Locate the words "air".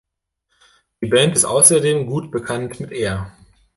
2.91-3.31